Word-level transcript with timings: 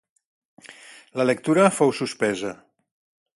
La 1.21 1.27
lectura 1.31 1.67
fou 1.81 1.93
suspesa. 1.99 2.55